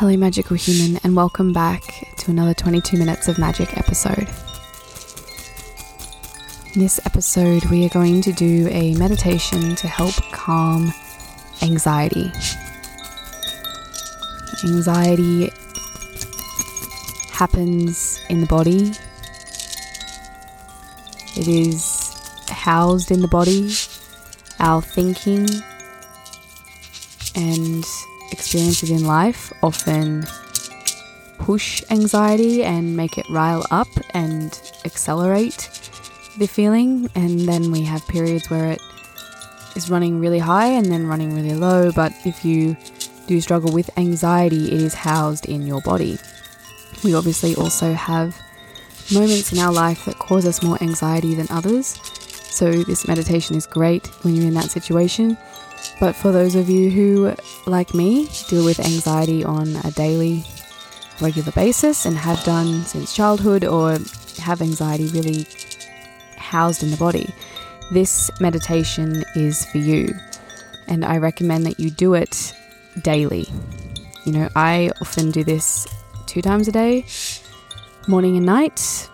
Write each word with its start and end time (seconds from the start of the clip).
Hello, 0.00 0.16
magical 0.16 0.56
human, 0.56 0.98
and 1.04 1.14
welcome 1.14 1.52
back 1.52 1.82
to 2.16 2.30
another 2.30 2.54
22 2.54 2.96
minutes 2.96 3.28
of 3.28 3.38
magic 3.38 3.76
episode. 3.76 4.26
In 6.72 6.80
this 6.80 6.98
episode, 7.04 7.66
we 7.66 7.84
are 7.84 7.90
going 7.90 8.22
to 8.22 8.32
do 8.32 8.66
a 8.70 8.94
meditation 8.94 9.76
to 9.76 9.86
help 9.86 10.14
calm 10.32 10.94
anxiety. 11.60 12.32
Anxiety 14.64 15.50
happens 17.30 18.22
in 18.30 18.40
the 18.40 18.46
body, 18.46 18.92
it 21.36 21.46
is 21.46 22.16
housed 22.48 23.10
in 23.10 23.20
the 23.20 23.28
body, 23.28 23.70
our 24.60 24.80
thinking 24.80 25.46
and 27.36 27.84
experiences 28.50 28.90
in 28.90 29.06
life 29.06 29.52
often 29.62 30.24
push 31.38 31.84
anxiety 31.88 32.64
and 32.64 32.96
make 32.96 33.16
it 33.16 33.24
rile 33.30 33.64
up 33.70 33.86
and 34.12 34.60
accelerate 34.84 35.70
the 36.36 36.48
feeling. 36.48 37.08
And 37.14 37.46
then 37.46 37.70
we 37.70 37.84
have 37.84 38.04
periods 38.08 38.50
where 38.50 38.72
it 38.72 38.82
is 39.76 39.88
running 39.88 40.18
really 40.18 40.40
high 40.40 40.66
and 40.66 40.86
then 40.86 41.06
running 41.06 41.32
really 41.32 41.54
low. 41.54 41.92
But 41.92 42.12
if 42.24 42.44
you 42.44 42.76
do 43.28 43.40
struggle 43.40 43.72
with 43.72 43.88
anxiety, 43.96 44.66
it 44.66 44.82
is 44.82 44.94
housed 44.94 45.46
in 45.46 45.64
your 45.64 45.80
body. 45.82 46.18
We 47.04 47.14
obviously 47.14 47.54
also 47.54 47.92
have 47.92 48.36
moments 49.14 49.52
in 49.52 49.60
our 49.60 49.72
life 49.72 50.06
that 50.06 50.18
cause 50.18 50.44
us 50.44 50.60
more 50.60 50.82
anxiety 50.82 51.36
than 51.36 51.46
others. 51.50 52.00
So, 52.50 52.82
this 52.82 53.06
meditation 53.06 53.54
is 53.54 53.68
great 53.68 54.08
when 54.24 54.34
you're 54.34 54.48
in 54.48 54.54
that 54.54 54.72
situation. 54.72 55.38
But 56.00 56.16
for 56.16 56.32
those 56.32 56.54
of 56.54 56.70
you 56.70 56.90
who, 56.90 57.34
like 57.66 57.92
me, 57.92 58.28
deal 58.48 58.64
with 58.64 58.80
anxiety 58.80 59.44
on 59.44 59.76
a 59.84 59.90
daily, 59.90 60.44
regular 61.20 61.52
basis 61.52 62.06
and 62.06 62.16
have 62.16 62.42
done 62.44 62.84
since 62.84 63.14
childhood 63.14 63.66
or 63.66 63.98
have 64.38 64.62
anxiety 64.62 65.08
really 65.08 65.46
housed 66.38 66.82
in 66.82 66.90
the 66.90 66.96
body, 66.96 67.28
this 67.92 68.30
meditation 68.40 69.22
is 69.36 69.66
for 69.66 69.76
you. 69.76 70.14
And 70.88 71.04
I 71.04 71.18
recommend 71.18 71.66
that 71.66 71.78
you 71.78 71.90
do 71.90 72.14
it 72.14 72.54
daily. 73.02 73.46
You 74.24 74.32
know, 74.32 74.48
I 74.56 74.90
often 75.02 75.30
do 75.30 75.44
this 75.44 75.86
two 76.26 76.40
times 76.40 76.66
a 76.66 76.72
day, 76.72 77.04
morning 78.08 78.38
and 78.38 78.46
night. 78.46 79.08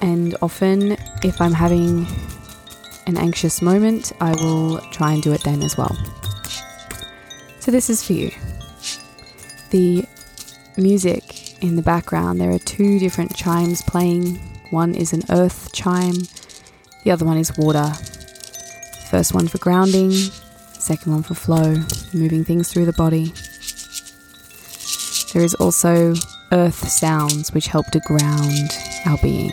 And 0.00 0.36
often, 0.40 0.96
if 1.22 1.40
I'm 1.40 1.52
having 1.52 2.06
an 3.06 3.16
anxious 3.16 3.62
moment, 3.62 4.12
I 4.20 4.34
will 4.34 4.78
try 4.90 5.12
and 5.12 5.22
do 5.22 5.32
it 5.32 5.42
then 5.42 5.62
as 5.62 5.76
well. 5.76 5.96
So, 7.60 7.70
this 7.70 7.90
is 7.90 8.02
for 8.02 8.12
you. 8.12 8.30
The 9.70 10.04
music 10.76 11.62
in 11.62 11.76
the 11.76 11.82
background, 11.82 12.40
there 12.40 12.50
are 12.50 12.58
two 12.58 12.98
different 12.98 13.34
chimes 13.36 13.82
playing. 13.82 14.36
One 14.70 14.94
is 14.94 15.12
an 15.12 15.22
earth 15.30 15.72
chime, 15.72 16.26
the 17.04 17.10
other 17.10 17.24
one 17.24 17.38
is 17.38 17.56
water. 17.56 17.92
First 19.10 19.34
one 19.34 19.48
for 19.48 19.58
grounding, 19.58 20.12
second 20.72 21.12
one 21.12 21.22
for 21.22 21.34
flow, 21.34 21.76
moving 22.14 22.44
things 22.44 22.72
through 22.72 22.86
the 22.86 22.92
body. 22.92 23.32
There 25.32 25.42
is 25.42 25.54
also 25.54 26.14
earth 26.52 26.88
sounds 26.88 27.52
which 27.52 27.66
help 27.66 27.86
to 27.92 28.00
ground 28.00 28.70
our 29.06 29.18
being. 29.18 29.52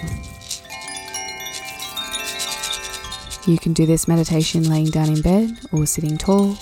You 3.49 3.57
can 3.57 3.73
do 3.73 3.87
this 3.87 4.07
meditation 4.07 4.69
laying 4.69 4.91
down 4.91 5.09
in 5.09 5.23
bed 5.23 5.57
or 5.71 5.87
sitting 5.87 6.19
tall. 6.19 6.55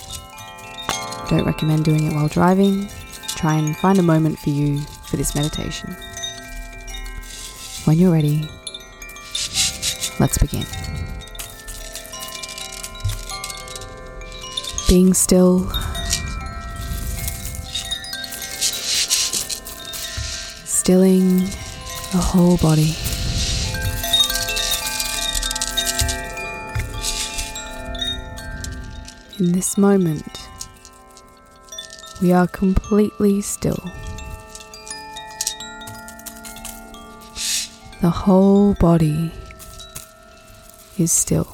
Don't 1.28 1.44
recommend 1.44 1.84
doing 1.84 2.04
it 2.04 2.14
while 2.14 2.28
driving. 2.28 2.88
Try 3.36 3.56
and 3.56 3.76
find 3.76 3.98
a 3.98 4.02
moment 4.02 4.38
for 4.38 4.48
you 4.48 4.80
for 5.06 5.18
this 5.18 5.34
meditation. 5.34 5.94
When 7.84 7.98
you're 7.98 8.10
ready, 8.10 8.48
let's 10.18 10.38
begin. 10.38 10.64
Being 14.88 15.12
still, 15.12 15.70
stilling 20.64 21.40
the 22.12 22.22
whole 22.32 22.56
body. 22.56 22.94
In 29.38 29.52
this 29.52 29.78
moment, 29.78 30.48
we 32.20 32.32
are 32.32 32.48
completely 32.48 33.40
still. 33.40 33.80
The 38.00 38.10
whole 38.10 38.74
body 38.74 39.30
is 40.98 41.12
still. 41.12 41.46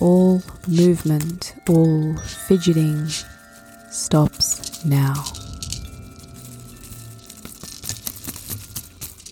All 0.00 0.42
movement, 0.66 1.54
all 1.68 2.16
fidgeting 2.16 3.08
stops 3.90 4.82
now. 4.86 5.22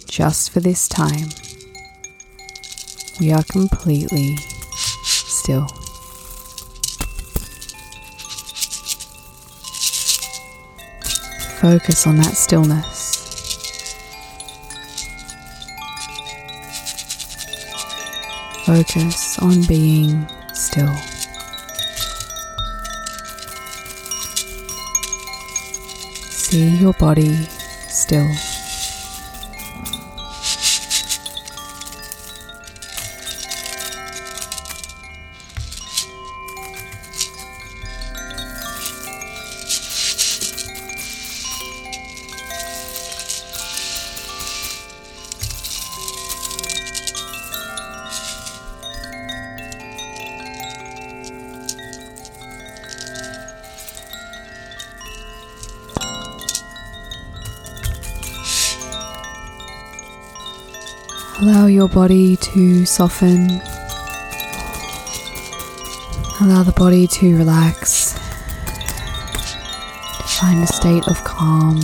Just 0.07 0.51
for 0.51 0.61
this 0.61 0.87
time 0.87 1.29
we 3.21 3.33
are 3.33 3.43
completely 3.45 4.37
still. 4.37 5.67
Focus 11.61 12.07
on 12.07 12.17
that 12.19 12.35
stillness. 12.35 13.07
Focus 18.67 19.39
on 19.39 19.63
being 19.67 20.27
still. 20.53 20.95
See 26.29 26.77
your 26.77 26.93
body 26.95 27.35
still. 27.89 28.56
Allow 61.47 61.67
your 61.67 61.87
body 61.87 62.35
to 62.39 62.85
soften. 62.85 63.49
Allow 66.41 66.65
the 66.65 66.75
body 66.77 67.07
to 67.07 67.37
relax. 67.37 68.15
To 70.17 70.25
find 70.25 70.65
a 70.65 70.67
state 70.67 71.07
of 71.07 71.23
calm. 71.23 71.81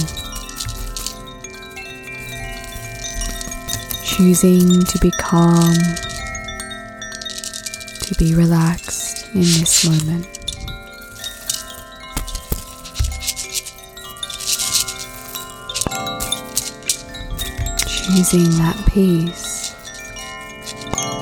Choosing 4.05 4.85
to 4.85 4.99
be 5.01 5.13
calm. 5.13 5.77
To 8.01 8.15
be 8.19 8.35
relaxed 8.35 9.29
in 9.33 9.43
this 9.43 9.89
moment. 9.89 10.27
choosing 18.15 18.51
that 18.59 18.77
peace 18.93 19.42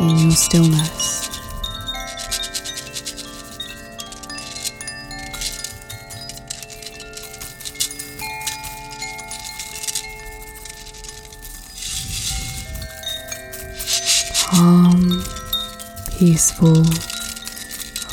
in 0.01 0.19
your 0.19 0.31
stillness. 0.33 1.29
Calm, 14.51 15.25
peaceful, 16.19 16.85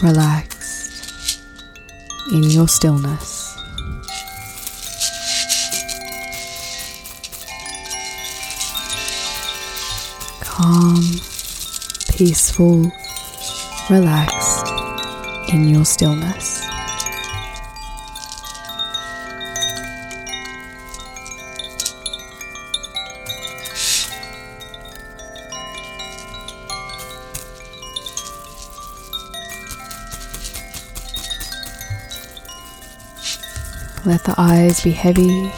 relaxed 0.01 1.41
in 2.31 2.43
your 2.43 2.67
stillness. 2.67 3.47
calm, 10.57 11.03
peaceful, 12.17 12.91
relaxed 13.91 14.67
in 15.53 15.67
your 15.67 15.85
stillness. 15.85 16.65
Let 34.07 34.23
the 34.23 34.33
eyes 34.39 34.81
be 34.81 34.89
heavy 34.89 35.51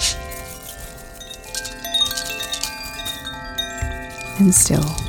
and 4.39 4.53
still. 4.53 5.08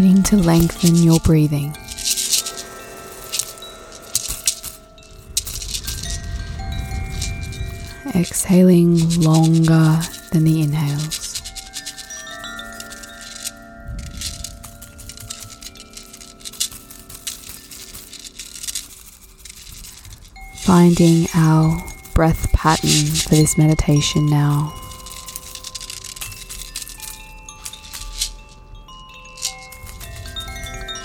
Beginning 0.00 0.22
to 0.22 0.36
lengthen 0.38 0.94
your 0.94 1.20
breathing. 1.20 1.76
Exhaling 8.14 9.20
longer 9.20 10.00
than 10.32 10.44
the 10.44 10.62
inhales. 10.62 11.42
Finding 20.62 21.26
our 21.34 21.84
breath 22.14 22.50
pattern 22.54 23.04
for 23.04 23.34
this 23.34 23.58
meditation 23.58 24.24
now. 24.24 24.79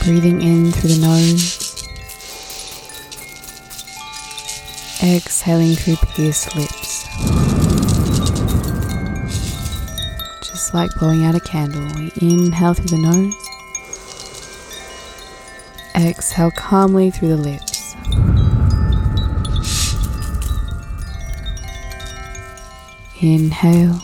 Breathing 0.05 0.39
in 0.43 0.71
through 0.71 0.89
the 0.91 0.99
nose, 1.01 1.83
exhaling 5.01 5.75
through 5.75 5.95
pierced 5.95 6.55
lips. 6.55 7.05
Just 10.47 10.75
like 10.75 10.91
blowing 10.99 11.25
out 11.25 11.33
a 11.33 11.39
candle, 11.39 11.81
we 11.95 12.11
inhale 12.21 12.75
through 12.75 12.85
the 12.85 13.01
nose, 13.01 13.33
exhale 15.95 16.51
calmly 16.51 17.09
through 17.09 17.29
the 17.29 17.37
lips. 17.37 17.95
Inhale. 23.19 24.03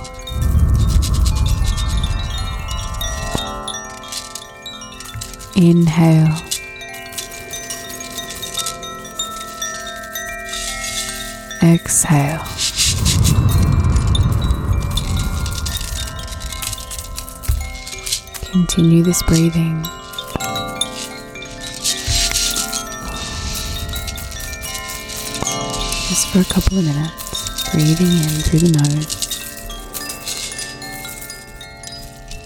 Inhale. 5.55 6.37
Exhale. 11.61 12.41
Continue 18.51 19.03
this 19.03 19.21
breathing. 19.23 19.83
Just 26.09 26.27
for 26.29 26.39
a 26.39 26.45
couple 26.45 26.79
of 26.79 26.85
minutes, 26.85 27.71
breathing 27.71 28.07
in 28.07 28.41
through 28.41 28.59
the 28.59 28.71
nose, 28.79 29.15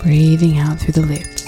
breathing 0.01 0.57
out 0.57 0.79
through 0.79 0.93
the 0.93 1.01
lips. 1.01 1.44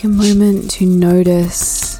Take 0.00 0.12
a 0.12 0.16
moment 0.16 0.70
to 0.70 0.86
notice 0.86 1.98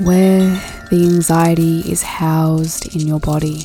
where 0.00 0.60
the 0.90 1.08
anxiety 1.14 1.88
is 1.88 2.02
housed 2.02 2.96
in 2.96 3.06
your 3.06 3.20
body. 3.20 3.60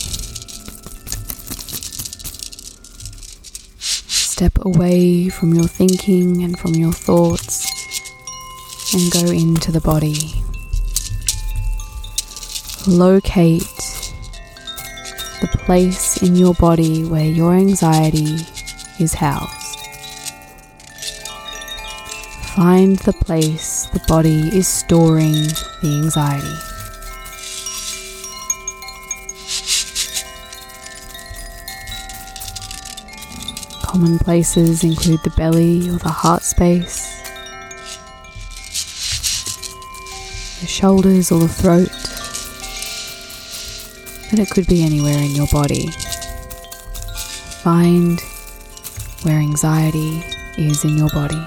Step 3.80 4.64
away 4.64 5.30
from 5.30 5.56
your 5.56 5.68
thinking 5.68 6.44
and 6.44 6.60
from 6.60 6.76
your 6.76 6.92
thoughts 6.92 7.66
and 8.94 9.12
go 9.12 9.32
into 9.32 9.72
the 9.72 9.82
body. 9.82 10.20
Locate 12.88 13.64
the 15.42 15.48
place 15.66 16.22
in 16.22 16.36
your 16.36 16.54
body 16.54 17.06
where 17.06 17.26
your 17.26 17.54
anxiety 17.54 18.38
is 19.00 19.16
housed. 19.16 19.61
Find 22.56 22.98
the 23.00 23.14
place 23.14 23.86
the 23.94 24.02
body 24.10 24.50
is 24.50 24.68
storing 24.68 25.48
the 25.82 26.02
anxiety. 26.04 26.58
Common 33.84 34.20
places 34.20 34.84
include 34.84 35.22
the 35.24 35.30
belly 35.38 35.90
or 35.90 35.98
the 35.98 36.10
heart 36.10 36.44
space, 36.44 37.22
the 40.60 40.68
shoulders 40.68 41.32
or 41.32 41.40
the 41.40 41.48
throat, 41.48 41.90
but 44.30 44.40
it 44.40 44.50
could 44.50 44.68
be 44.68 44.84
anywhere 44.84 45.20
in 45.20 45.32
your 45.32 45.48
body. 45.48 45.88
Find 47.64 48.20
where 49.24 49.40
anxiety 49.40 50.22
is 50.58 50.84
in 50.84 50.98
your 50.98 51.10
body. 51.12 51.42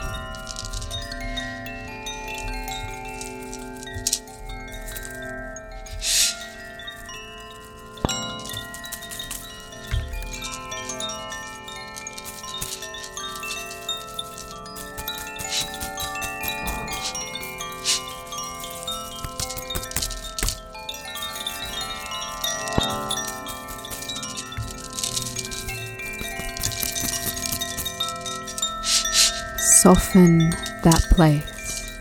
Soften 29.84 30.38
that 30.82 31.02
place. 31.10 31.92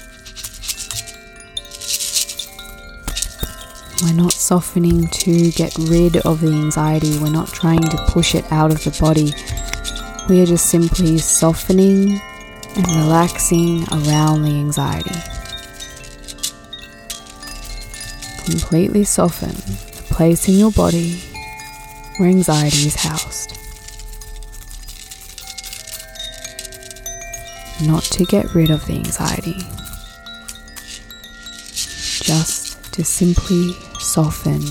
We're 4.01 4.13
not 4.13 4.31
softening 4.31 5.07
to 5.07 5.51
get 5.51 5.75
rid 5.77 6.15
of 6.25 6.39
the 6.39 6.47
anxiety, 6.47 7.19
we're 7.19 7.29
not 7.29 7.49
trying 7.49 7.81
to 7.81 7.97
push 8.07 8.35
it 8.35 8.49
out 8.53 8.71
of 8.71 8.81
the 8.85 8.97
body. 9.01 9.33
We 10.29 10.41
are 10.41 10.45
just 10.45 10.67
simply 10.67 11.17
softening 11.17 12.21
and 12.77 12.87
relaxing 12.87 13.83
around 13.91 14.43
the 14.43 14.51
anxiety. 14.51 15.19
Completely 18.45 19.03
soften 19.03 19.49
the 19.49 20.05
place 20.09 20.47
in 20.47 20.53
your 20.53 20.71
body 20.71 21.19
where 22.15 22.29
anxiety 22.29 22.87
is 22.87 22.95
housed. 22.95 23.32
Not 27.87 28.03
to 28.03 28.25
get 28.25 28.53
rid 28.53 28.69
of 28.69 28.85
the 28.85 28.93
anxiety, 28.93 29.57
just 32.23 32.93
to 32.93 33.03
simply 33.03 33.73
soften 33.99 34.61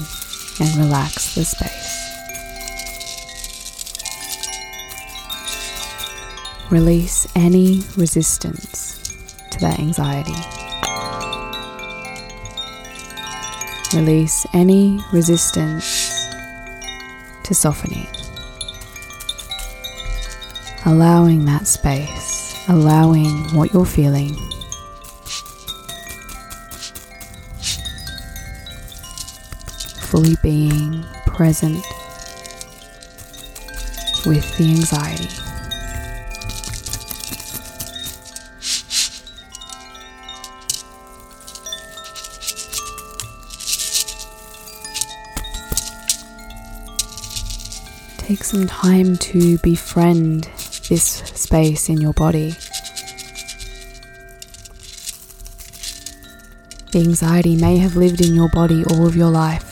and 0.60 0.76
relax 0.76 1.34
the 1.34 1.44
space. 1.44 1.98
Release 6.70 7.26
any 7.36 7.82
resistance 7.96 9.02
to 9.50 9.58
that 9.60 9.78
anxiety. 9.78 10.32
Release 13.94 14.46
any 14.54 15.00
resistance 15.12 16.28
to 17.44 17.54
softening. 17.54 18.06
Allowing 20.86 21.44
that 21.44 21.66
space 21.66 22.41
allowing 22.68 23.28
what 23.54 23.72
you're 23.72 23.84
feeling. 23.84 24.34
Fully 30.06 30.36
being 30.42 31.04
present 31.26 31.84
with 34.26 34.56
the 34.58 34.64
anxiety. 34.70 35.28
Take 48.18 48.44
some 48.44 48.66
time 48.66 49.16
to 49.16 49.58
befriend 49.58 50.48
this 50.92 51.22
space 51.24 51.88
in 51.88 51.98
your 52.02 52.12
body. 52.12 52.50
The 56.90 56.98
anxiety 56.98 57.56
may 57.56 57.78
have 57.78 57.96
lived 57.96 58.20
in 58.20 58.34
your 58.34 58.50
body 58.50 58.84
all 58.90 59.06
of 59.06 59.16
your 59.16 59.30
life. 59.30 59.64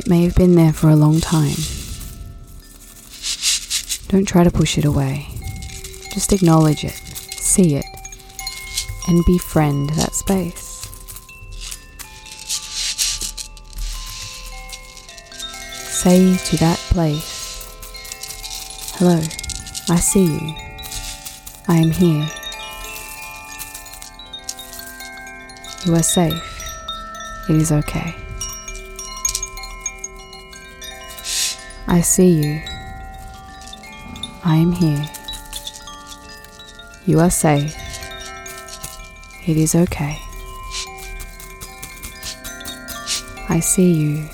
It 0.00 0.08
may 0.08 0.24
have 0.24 0.34
been 0.34 0.56
there 0.56 0.72
for 0.72 0.90
a 0.90 0.96
long 0.96 1.20
time. 1.20 1.54
Don't 4.08 4.26
try 4.26 4.42
to 4.42 4.50
push 4.50 4.76
it 4.76 4.84
away. 4.84 5.28
Just 6.12 6.32
acknowledge 6.32 6.82
it, 6.82 6.96
see 7.36 7.76
it, 7.76 7.86
and 9.06 9.24
befriend 9.24 9.90
that 9.90 10.14
space. 10.14 10.88
Say 16.02 16.36
to 16.36 16.56
that 16.56 16.78
place, 16.90 17.36
Hello. 18.98 19.45
I 19.88 20.00
see 20.00 20.24
you. 20.24 20.54
I 21.68 21.76
am 21.76 21.92
here. 21.92 22.28
You 25.84 25.94
are 25.94 26.02
safe. 26.02 26.42
It 27.48 27.54
is 27.54 27.70
okay. 27.70 28.12
I 31.86 32.00
see 32.00 32.30
you. 32.30 32.60
I 34.44 34.56
am 34.56 34.72
here. 34.72 35.08
You 37.06 37.20
are 37.20 37.30
safe. 37.30 37.76
It 39.46 39.56
is 39.56 39.76
okay. 39.76 40.18
I 43.48 43.60
see 43.60 43.92
you. 43.92 44.28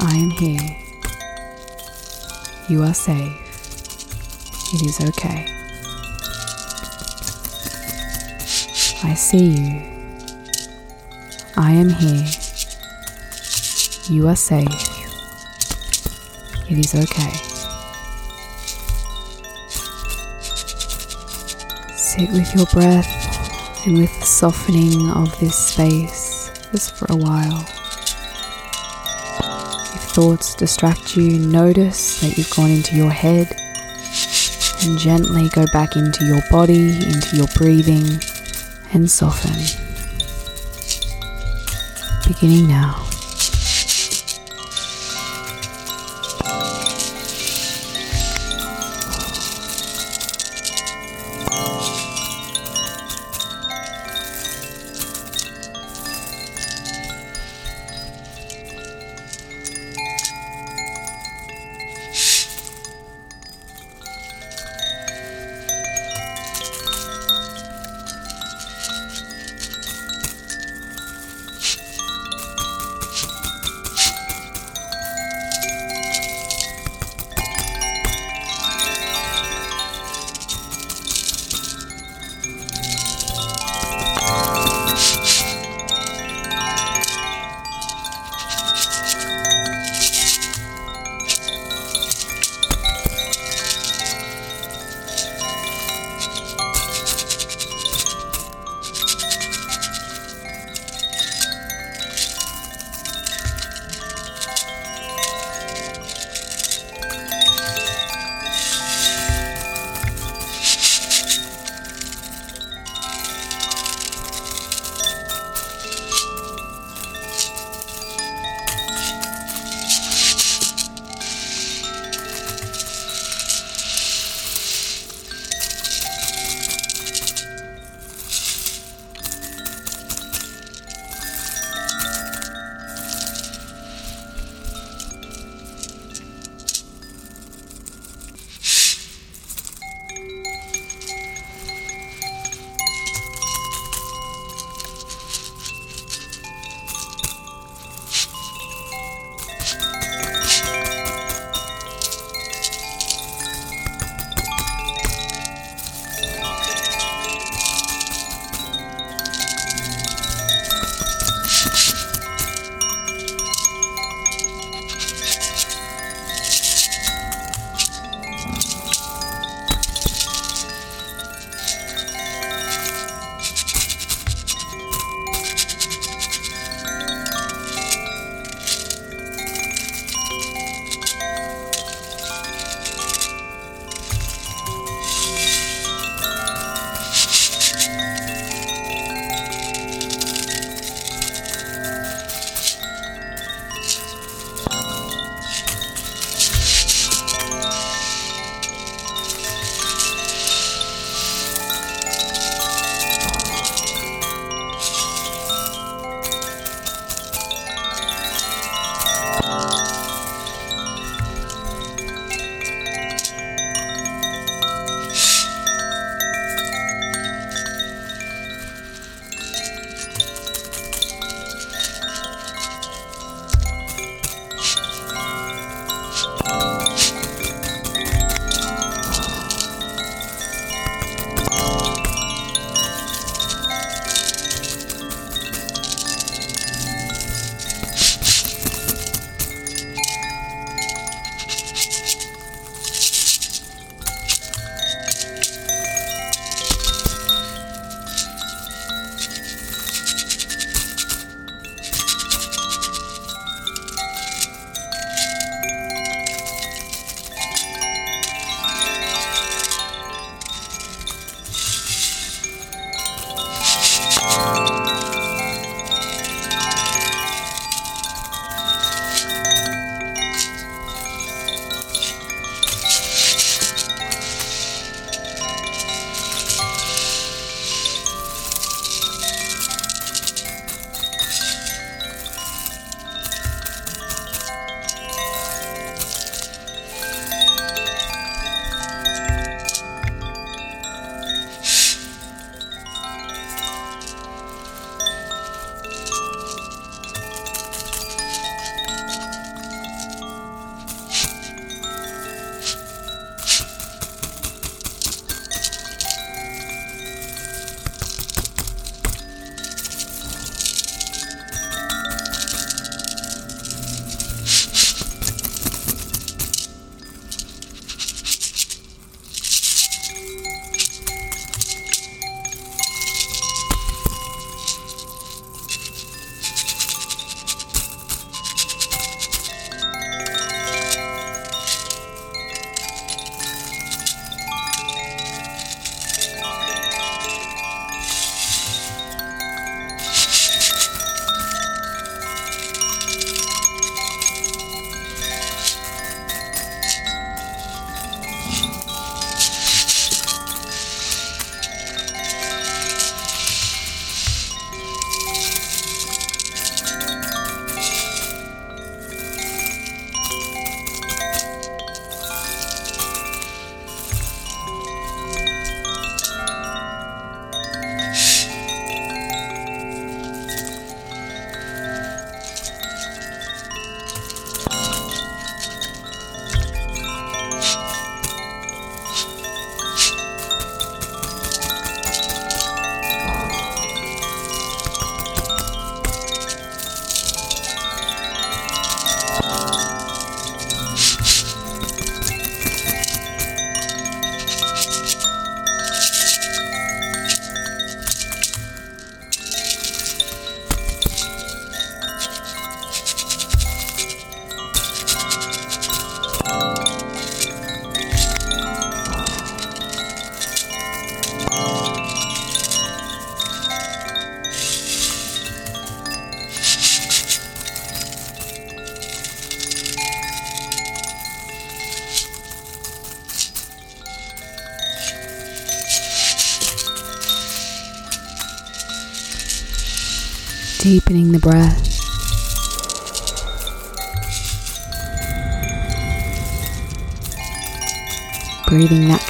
I 0.00 0.16
am 0.16 0.30
here. 0.30 0.76
You 2.68 2.82
are 2.82 2.94
safe. 2.94 3.45
It 4.74 4.82
is 4.82 5.00
okay. 5.00 5.46
I 9.04 9.14
see 9.14 9.46
you. 9.46 9.82
I 11.56 11.70
am 11.70 11.90
here. 11.90 12.26
You 14.10 14.26
are 14.26 14.34
safe. 14.34 14.68
It 16.68 16.78
is 16.78 16.96
okay. 16.96 17.32
Sit 21.94 22.30
with 22.32 22.52
your 22.56 22.66
breath 22.66 23.86
and 23.86 23.98
with 23.98 24.18
the 24.18 24.26
softening 24.26 25.10
of 25.10 25.38
this 25.38 25.54
space 25.54 26.50
just 26.72 26.96
for 26.96 27.06
a 27.10 27.16
while. 27.16 27.60
If 29.94 30.02
thoughts 30.10 30.56
distract 30.56 31.16
you, 31.16 31.38
notice 31.38 32.20
that 32.20 32.36
you've 32.36 32.50
gone 32.50 32.70
into 32.70 32.96
your 32.96 33.12
head 33.12 33.48
and 34.86 34.98
gently 34.98 35.48
go 35.48 35.64
back 35.72 35.96
into 35.96 36.24
your 36.24 36.40
body, 36.50 36.96
into 37.04 37.36
your 37.36 37.48
breathing, 37.56 38.20
and 38.92 39.10
soften. 39.10 39.52
Beginning 42.26 42.68
now. 42.68 43.05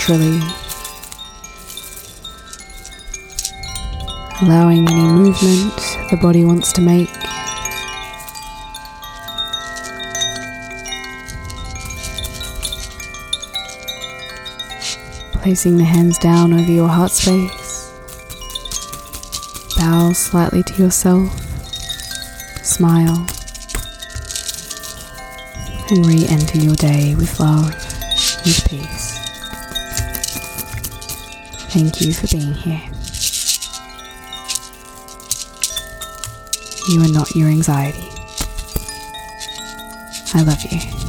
Naturally. 0.09 0.41
Allowing 4.43 4.89
any 4.89 5.03
movement 5.03 5.75
the 6.11 6.19
body 6.21 6.45
wants 6.45 6.73
to 6.75 6.81
make. 6.81 7.09
Placing 15.43 15.79
the 15.79 15.85
hands 15.85 16.19
down 16.19 16.53
over 16.53 16.71
your 16.71 16.89
heart 16.89 17.11
space. 17.11 17.91
Bow 19.77 20.13
slightly 20.13 20.63
to 20.63 20.83
yourself. 20.83 21.33
Smile. 22.63 23.27
And 25.91 26.07
re 26.07 26.27
enter 26.29 26.59
your 26.59 26.75
day 26.75 27.15
with 27.15 27.39
love, 27.39 27.73
with 28.45 28.69
peace. 28.69 28.96
Thank 31.77 32.01
you 32.01 32.15
for 32.15 32.27
being 32.29 32.55
here. 32.55 32.81
You 36.89 37.03
are 37.03 37.13
not 37.13 37.37
your 37.37 37.49
anxiety. 37.49 38.09
I 40.33 40.43
love 40.43 40.63
you. 40.73 41.06